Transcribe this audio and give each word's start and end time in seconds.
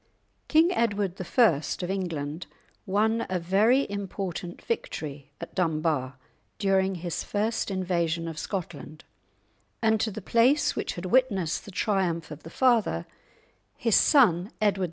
King 0.47 0.71
Edward 0.71 1.21
I. 1.21 1.63
of 1.81 1.91
England 1.91 2.47
won 2.87 3.27
a 3.29 3.37
very 3.39 3.87
important 3.87 4.59
victory 4.63 5.31
at 5.39 5.53
Dunbar 5.53 6.17
during 6.57 6.95
his 6.95 7.23
first 7.23 7.69
invasion 7.69 8.27
of 8.27 8.39
Scotland, 8.39 9.03
and 9.79 10.01
to 10.01 10.09
the 10.09 10.19
place 10.19 10.75
which 10.75 10.95
had 10.95 11.05
witnessed 11.05 11.65
the 11.65 11.69
triumph 11.71 12.31
of 12.31 12.41
the 12.41 12.49
father, 12.49 13.05
his 13.77 13.95
son, 13.95 14.49
Edward 14.59 14.79
II. 14.79 14.79